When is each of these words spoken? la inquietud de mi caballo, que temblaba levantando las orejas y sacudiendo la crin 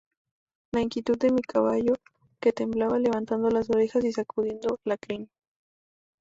la 0.73 0.81
inquietud 0.81 1.15
de 1.19 1.31
mi 1.31 1.43
caballo, 1.43 1.93
que 2.39 2.51
temblaba 2.51 2.97
levantando 2.97 3.51
las 3.51 3.69
orejas 3.69 4.03
y 4.03 4.11
sacudiendo 4.11 4.79
la 4.83 4.97
crin 4.97 5.29